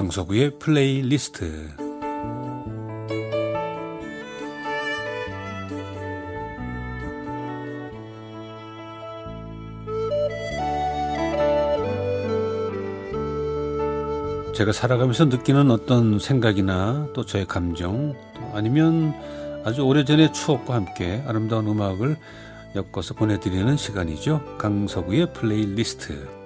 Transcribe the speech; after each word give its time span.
강석우의 0.00 0.58
플레이리스트 0.58 1.68
제가 14.54 14.72
살아가면서 14.72 15.26
느끼는 15.26 15.70
어떤 15.70 16.18
생각이나 16.18 17.08
또 17.12 17.26
저의 17.26 17.46
감정 17.46 18.14
또 18.34 18.52
아니면 18.54 19.12
아주 19.66 19.82
오래전의 19.82 20.32
추억과 20.32 20.72
함께 20.72 21.22
아름다운 21.26 21.68
음악을 21.68 22.16
엮어서 22.74 23.12
보내드리는 23.12 23.76
시간이죠. 23.76 24.56
강석우의 24.56 25.34
플레이리스트. 25.34 26.39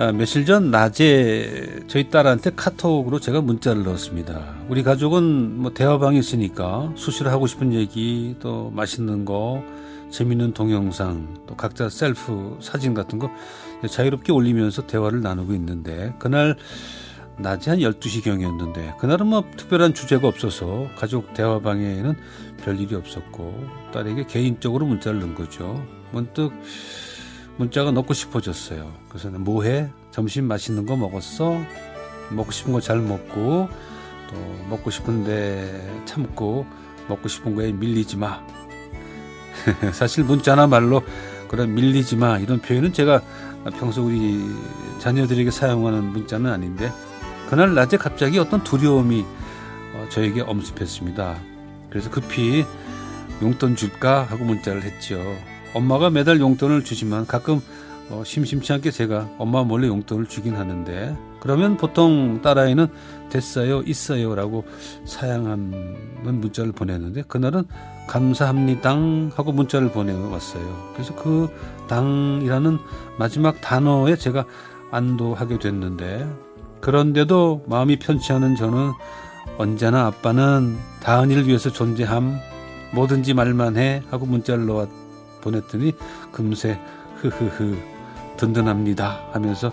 아, 0.00 0.12
며칠 0.12 0.46
전 0.46 0.70
낮에 0.70 1.80
저희 1.86 2.08
딸한테 2.08 2.52
카톡으로 2.56 3.20
제가 3.20 3.42
문자를 3.42 3.82
넣었습니다. 3.82 4.54
우리 4.70 4.82
가족은 4.82 5.58
뭐 5.58 5.74
대화방에 5.74 6.18
있으니까 6.18 6.90
수시로 6.96 7.28
하고 7.28 7.46
싶은 7.46 7.74
얘기 7.74 8.34
또 8.40 8.70
맛있는 8.70 9.26
거 9.26 9.62
재밌는 10.10 10.54
동영상 10.54 11.36
또 11.46 11.54
각자 11.54 11.90
셀프 11.90 12.56
사진 12.62 12.94
같은 12.94 13.18
거 13.18 13.30
자유롭게 13.86 14.32
올리면서 14.32 14.86
대화를 14.86 15.20
나누고 15.20 15.52
있는데 15.52 16.14
그날 16.18 16.56
낮에 17.36 17.70
한 17.70 17.80
12시경이었는데 17.80 18.96
그날은 18.96 19.26
뭐 19.26 19.44
특별한 19.58 19.92
주제가 19.92 20.26
없어서 20.26 20.88
가족 20.96 21.34
대화방에는 21.34 22.16
별일이 22.64 22.94
없었고 22.94 23.66
딸에게 23.92 24.24
개인적으로 24.24 24.86
문자를 24.86 25.20
넣은 25.20 25.34
거죠. 25.34 25.84
문득 26.10 26.52
문자가 27.60 27.90
넣고 27.90 28.14
싶어졌어요. 28.14 28.90
그래서 29.10 29.28
뭐해? 29.28 29.90
점심 30.12 30.46
맛있는 30.46 30.86
거 30.86 30.96
먹었어? 30.96 31.60
먹고 32.30 32.52
싶은 32.52 32.72
거 32.72 32.80
잘 32.80 32.98
먹고 33.00 33.68
또 34.30 34.36
먹고 34.70 34.90
싶은데 34.90 36.02
참고 36.06 36.64
먹고 37.06 37.28
싶은 37.28 37.54
거에 37.54 37.70
밀리지 37.72 38.16
마. 38.16 38.40
사실 39.92 40.24
문자나 40.24 40.68
말로 40.68 41.02
그런 41.48 41.74
밀리지 41.74 42.16
마 42.16 42.38
이런 42.38 42.60
표현은 42.60 42.94
제가 42.94 43.20
평소 43.78 44.06
우리 44.06 44.42
자녀들에게 44.98 45.50
사용하는 45.50 46.02
문자는 46.04 46.50
아닌데 46.50 46.90
그날 47.50 47.74
낮에 47.74 47.98
갑자기 47.98 48.38
어떤 48.38 48.64
두려움이 48.64 49.26
어, 49.96 50.06
저에게 50.08 50.40
엄습했습니다. 50.40 51.38
그래서 51.90 52.08
급히 52.08 52.64
용돈 53.42 53.76
줄까 53.76 54.22
하고 54.22 54.44
문자를 54.44 54.82
했죠. 54.82 55.20
엄마가 55.74 56.10
매달 56.10 56.40
용돈을 56.40 56.84
주지만 56.84 57.26
가끔 57.26 57.60
어, 58.10 58.22
심심치 58.24 58.72
않게 58.72 58.90
제가 58.90 59.28
엄마 59.38 59.62
몰래 59.62 59.86
용돈을 59.86 60.26
주긴 60.26 60.56
하는데 60.56 61.16
그러면 61.38 61.76
보통 61.76 62.42
딸아이는 62.42 62.88
됐어요, 63.30 63.82
있어요 63.82 64.34
라고 64.34 64.64
사양하는 65.04 66.20
문자를 66.24 66.72
보냈는데 66.72 67.22
그날은 67.22 67.64
감사합니다 68.08 68.90
하고 69.36 69.52
문자를 69.52 69.92
보내왔어요. 69.92 70.92
그래서 70.92 71.14
그 71.14 71.48
당이라는 71.88 72.78
마지막 73.18 73.60
단어에 73.60 74.16
제가 74.16 74.44
안도하게 74.90 75.60
됐는데 75.60 76.28
그런데도 76.80 77.64
마음이 77.66 78.00
편치 78.00 78.32
않은 78.32 78.56
저는 78.56 78.90
언제나 79.58 80.06
아빠는 80.06 80.76
다은이를 81.02 81.46
위해서 81.46 81.70
존재함 81.70 82.38
뭐든지 82.92 83.34
말만 83.34 83.76
해 83.76 84.02
하고 84.10 84.26
문자를 84.26 84.66
넣어 84.66 84.88
보냈더니 85.40 85.92
금세 86.32 86.80
흐흐흐 87.16 87.76
든든합니다 88.36 89.28
하면서 89.32 89.72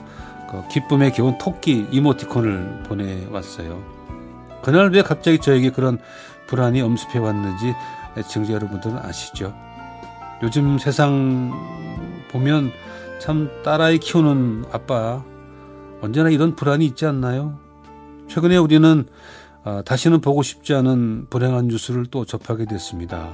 그 0.50 0.68
기쁨에 0.69 1.12
겨운 1.12 1.38
토끼 1.38 1.88
이모티콘을 1.92 2.84
보내왔어요. 2.84 3.81
그날 4.64 4.90
왜 4.92 5.02
갑자기 5.02 5.40
저에게 5.40 5.72
그런 5.72 6.00
불안이 6.47 6.81
엄습해 6.81 7.19
왔는지 7.19 7.74
애청자 8.18 8.53
여러분들은 8.53 8.97
아시죠? 8.97 9.53
요즘 10.44 10.78
세상 10.78 11.52
보면 12.31 12.72
참 13.19 13.50
딸아이 13.63 13.97
키우는 14.00 14.66
아빠 14.72 15.24
언제나 16.02 16.30
이런 16.30 16.56
불안이 16.56 16.86
있지 16.86 17.06
않나요? 17.06 17.58
최근에 18.28 18.58
우리는 18.58 19.06
아, 19.63 19.81
다시는 19.84 20.22
보고 20.22 20.44
싶지 20.44 20.74
않은 20.75 21.28
불행한 21.30 21.68
뉴스를 21.68 22.06
또 22.06 22.24
접하게 22.24 22.66
됐습니다. 22.66 23.28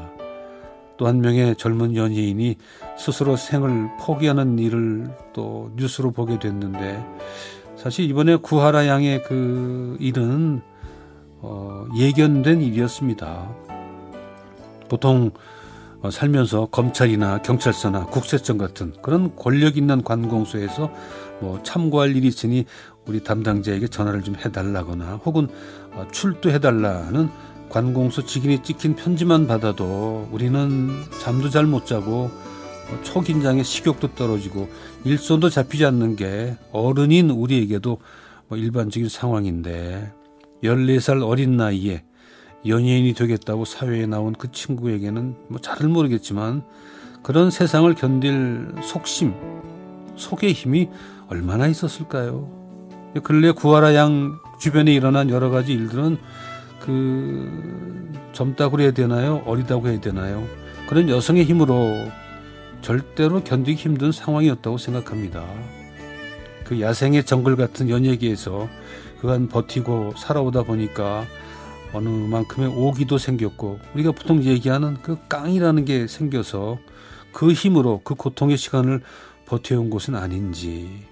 또 1.04 1.08
한 1.08 1.20
명의 1.20 1.54
젊은 1.58 1.98
연예인이 1.98 2.56
스스로 2.98 3.36
생을 3.36 3.90
포기하는 4.00 4.58
일을 4.58 5.12
또 5.34 5.70
뉴스로 5.76 6.12
보게 6.12 6.40
됐는데 6.40 7.06
사실 7.76 8.10
이번에 8.10 8.38
구하라 8.38 8.88
양의 8.88 9.24
그 9.24 9.98
일은 10.00 10.62
어, 11.42 11.86
예견된 11.98 12.62
일이었습니다. 12.62 13.54
보통 14.88 15.32
어, 16.02 16.10
살면서 16.10 16.68
검찰이나 16.68 17.42
경찰서나 17.42 18.06
국세청 18.06 18.58
같은 18.58 18.94
그런 19.02 19.36
권력 19.36 19.76
있는 19.76 20.06
관공서에서 20.06 20.90
뭐 21.42 21.62
참고할 21.64 22.16
일이 22.16 22.30
있으니 22.30 22.64
우리 23.06 23.22
담당자에게 23.22 23.90
전화를 23.90 24.22
좀 24.22 24.36
해달라거나 24.38 25.20
혹은 25.26 25.50
어, 25.92 26.08
출두해달라는 26.14 27.30
관공서 27.70 28.26
직인이 28.26 28.62
찍힌 28.64 28.96
편지만 28.96 29.48
받아도 29.48 30.28
우리는 30.32 30.90
잠도 31.20 31.50
잘 31.50 31.66
못 31.66 31.86
자고 31.86 32.30
뭐 32.90 33.02
초긴장에 33.04 33.64
식욕도 33.64 34.16
떨어지고 34.16 34.70
일손도 35.06 35.50
잡히지 35.50 35.86
않는 35.86 36.16
게 36.16 36.58
어른인 36.72 37.30
우리에게도 37.30 37.98
뭐 38.48 38.58
일반적인 38.58 39.10
상황인데 39.10 40.12
14살 40.64 41.28
어린 41.28 41.58
나이에 41.58 42.04
연예인이 42.66 43.14
되겠다고 43.14 43.66
사회에 43.66 44.06
나온 44.06 44.34
그 44.34 44.52
친구에게는 44.52 45.36
뭐 45.50 45.60
잘은 45.60 45.92
모르겠지만 45.92 46.64
그런 47.24 47.52
세상을 47.52 47.94
견딜 47.96 48.68
속심, 48.84 49.34
속의 50.16 50.54
힘이 50.54 50.90
얼마나 51.28 51.68
있었을까요? 51.68 52.50
근래 53.24 53.52
구하라 53.52 53.96
양 53.96 54.40
주변에 54.60 54.94
일어난 54.94 55.30
여러 55.30 55.50
가지 55.50 55.74
일들은 55.74 56.18
그 56.84 58.12
젊다고 58.34 58.82
해야 58.82 58.92
되나요? 58.92 59.42
어리다고 59.46 59.88
해야 59.88 60.02
되나요? 60.02 60.46
그런 60.90 61.08
여성의 61.08 61.46
힘으로 61.46 61.96
절대로 62.82 63.42
견디기 63.42 63.82
힘든 63.82 64.12
상황이었다고 64.12 64.78
생각합니다. 64.78 65.46
그 66.66 66.82
야생의 66.82 67.26
정글 67.26 67.56
같은 67.56 67.90
연예계에서 67.90 68.68
그간 69.22 69.48
버티고 69.48 70.16
살아오다 70.18 70.64
보니까 70.64 71.26
어느 71.94 72.10
만큼의 72.10 72.74
오기도 72.76 73.18
생겼고 73.18 73.80
우리가 73.94 74.12
보통 74.12 74.44
얘기하는 74.44 74.98
그 75.02 75.18
깡이라는 75.30 75.86
게 75.86 76.08
생겨서 76.08 76.80
그 77.32 77.54
힘으로 77.54 78.02
그 78.04 78.16
고통의 78.16 78.58
시간을 78.58 79.02
버텨온 79.46 79.90
곳은 79.90 80.16
아닌지 80.16 81.08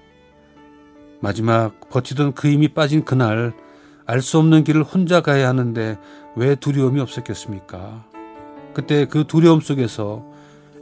마지막 1.21 1.89
버티던 1.89 2.33
그 2.33 2.49
힘이 2.49 2.69
빠진 2.69 3.05
그날 3.05 3.53
알 4.05 4.21
수 4.21 4.37
없는 4.39 4.63
길을 4.63 4.83
혼자 4.83 5.21
가야 5.21 5.47
하는데 5.47 5.97
왜 6.35 6.55
두려움이 6.55 6.99
없었겠습니까? 6.99 8.05
그때 8.73 9.05
그 9.05 9.25
두려움 9.27 9.61
속에서 9.61 10.23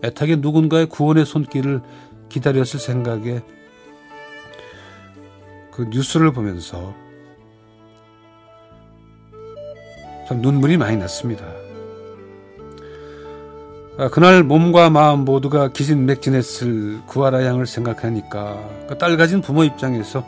애타게 0.03 0.37
누군가의 0.37 0.87
구원의 0.87 1.25
손길을 1.25 1.81
기다렸을 2.29 2.79
생각에 2.79 3.41
그 5.71 5.83
뉴스를 5.89 6.31
보면서 6.31 6.93
참 10.27 10.41
눈물이 10.41 10.77
많이 10.77 10.95
났습니다. 10.97 11.45
아, 13.97 14.07
그날 14.09 14.43
몸과 14.43 14.89
마음 14.89 15.25
모두가 15.25 15.69
기진맥진했을 15.69 17.01
구하라 17.07 17.43
양을 17.43 17.65
생각하니까 17.65 18.85
그딸 18.87 19.17
가진 19.17 19.41
부모 19.41 19.63
입장에서 19.63 20.19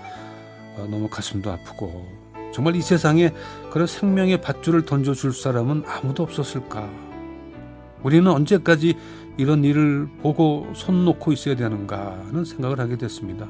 어, 0.76 0.88
너무 0.90 1.08
가슴도 1.08 1.52
아프고 1.52 2.06
정말 2.54 2.76
이 2.76 2.82
세상에 2.82 3.32
그런 3.72 3.88
생명의 3.88 4.42
밧줄을 4.42 4.86
던져줄 4.86 5.34
사람은 5.34 5.84
아무도 5.88 6.24
없었을까. 6.24 6.90
우리는 8.04 8.30
언제까지 8.30 8.96
이런 9.38 9.64
일을 9.64 10.08
보고 10.22 10.68
손 10.74 11.06
놓고 11.06 11.32
있어야 11.32 11.56
되는가 11.56 12.24
하는 12.28 12.44
생각을 12.46 12.80
하게 12.80 12.98
됐습니다. 12.98 13.48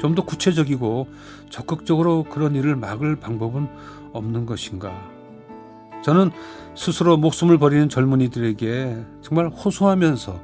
좀 0.00 0.14
더 0.14 0.22
구체적이고 0.22 1.08
적극적으로 1.48 2.24
그런 2.24 2.54
일을 2.54 2.76
막을 2.76 3.16
방법은 3.16 3.68
없는 4.12 4.44
것인가. 4.44 4.92
저는 6.04 6.30
스스로 6.74 7.16
목숨을 7.16 7.56
버리는 7.56 7.88
젊은이들에게 7.88 9.04
정말 9.22 9.48
호소하면서 9.48 10.40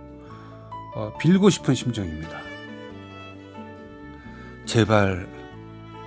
어, 0.96 1.12
빌고 1.20 1.50
싶은 1.50 1.74
심정입니다. 1.74 2.40
제발 4.64 5.28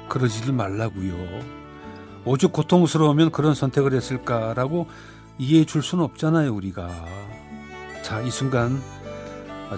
그러지를 0.09 0.53
말라고요. 0.53 1.62
오죽 2.25 2.53
고통스러우면 2.53 3.31
그런 3.31 3.53
선택을 3.53 3.93
했을까라고 3.93 4.87
이해해 5.37 5.65
줄 5.65 5.83
수는 5.83 6.03
없잖아요, 6.05 6.53
우리가. 6.53 6.89
자, 8.01 8.21
이 8.21 8.31
순간 8.31 8.81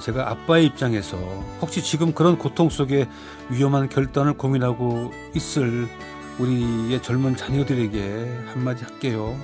제가 0.01 0.29
아빠의 0.29 0.65
입장에서 0.65 1.17
혹시 1.61 1.81
지금 1.81 2.13
그런 2.13 2.37
고통 2.37 2.69
속에 2.69 3.07
위험한 3.49 3.89
결단을 3.89 4.33
고민하고 4.33 5.11
있을 5.33 5.87
우리의 6.37 7.01
젊은 7.01 7.35
자녀들에게 7.35 8.45
한마디 8.47 8.83
할게요. 8.83 9.35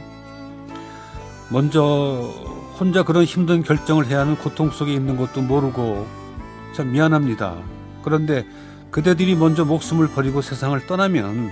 먼저 1.50 2.34
혼자 2.80 3.04
그런 3.04 3.24
힘든 3.24 3.64
결정을 3.64 4.08
해야 4.08 4.20
하는 4.20 4.36
고통 4.38 4.72
속에 4.72 4.94
있는 4.94 5.16
것도 5.18 5.42
모르고 5.42 6.08
참 6.76 6.92
미안합니다. 6.92 7.56
그런데 8.04 8.46
그대들이 8.90 9.36
먼저 9.36 9.64
목숨을 9.64 10.10
버리고 10.10 10.42
세상을 10.42 10.86
떠나면 10.86 11.50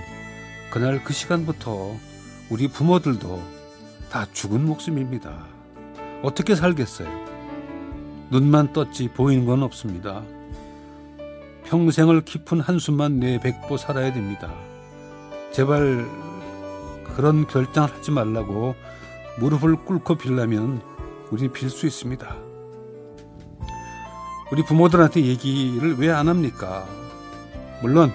그날 0.70 1.02
그 1.02 1.12
시간부터 1.12 1.96
우리 2.48 2.68
부모들도 2.68 3.42
다 4.10 4.26
죽은 4.32 4.64
목숨입니다. 4.66 5.46
어떻게 6.22 6.54
살겠어요? 6.54 7.08
눈만 8.30 8.72
떴지 8.72 9.08
보이는 9.08 9.44
건 9.46 9.62
없습니다. 9.62 10.22
평생을 11.64 12.22
깊은 12.24 12.60
한숨만 12.60 13.18
내뱉고 13.20 13.76
살아야 13.76 14.12
됩니다. 14.12 14.52
제발 15.52 16.06
그런 17.04 17.46
결정을 17.46 17.92
하지 17.92 18.10
말라고 18.10 18.74
무릎을 19.38 19.84
꿇고 19.84 20.16
빌라면 20.16 20.82
우리는 21.30 21.52
빌수 21.52 21.86
있습니다. 21.86 22.36
우리 24.52 24.64
부모들한테 24.64 25.22
얘기를 25.24 25.96
왜 25.98 26.10
안 26.10 26.28
합니까? 26.28 26.86
물론 27.82 28.12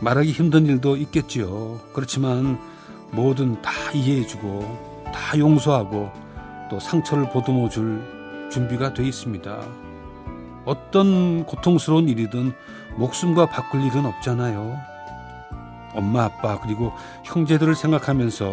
말하기 0.00 0.30
힘든 0.32 0.66
일도 0.66 0.96
있겠지요. 0.96 1.80
그렇지만 1.92 2.58
뭐든 3.12 3.62
다 3.62 3.70
이해해주고 3.92 5.04
다 5.12 5.38
용서하고 5.38 6.10
또 6.70 6.78
상처를 6.78 7.30
보듬어 7.30 7.68
줄 7.68 8.02
준비가 8.50 8.94
돼 8.94 9.04
있습니다. 9.06 9.60
어떤 10.64 11.44
고통스러운 11.46 12.08
일이든 12.08 12.52
목숨과 12.96 13.46
바꿀 13.46 13.82
일은 13.82 14.04
없잖아요. 14.04 14.76
엄마, 15.94 16.24
아빠, 16.24 16.60
그리고 16.60 16.92
형제들을 17.24 17.74
생각하면서 17.74 18.52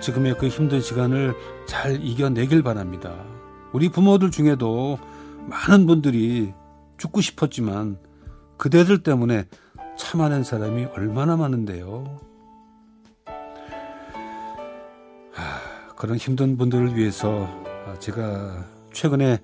지금의 0.00 0.36
그 0.38 0.48
힘든 0.48 0.80
시간을 0.80 1.34
잘 1.66 2.04
이겨내길 2.04 2.62
바랍니다. 2.62 3.14
우리 3.72 3.88
부모들 3.88 4.30
중에도 4.30 4.98
많은 5.46 5.86
분들이 5.86 6.52
죽고 6.98 7.20
싶었지만 7.20 7.98
그대들 8.56 9.02
때문에 9.02 9.44
참아낸 10.02 10.42
사람이 10.42 10.86
얼마나 10.96 11.36
많은데요. 11.36 12.18
하, 15.32 15.94
그런 15.94 16.18
힘든 16.18 16.58
분들을 16.58 16.96
위해서 16.96 17.48
제가 18.00 18.66
최근에 18.92 19.38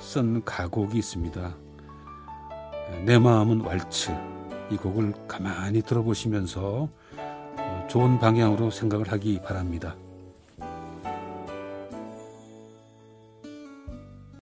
쓴 0.00 0.44
가곡이 0.44 0.98
있습니다. 0.98 1.56
내 3.06 3.18
마음은 3.18 3.62
왈츠. 3.62 4.10
이 4.70 4.76
곡을 4.76 5.14
가만히 5.28 5.80
들어보시면서 5.80 6.88
좋은 7.88 8.18
방향으로 8.18 8.70
생각을 8.70 9.12
하기 9.12 9.40
바랍니다. 9.42 9.96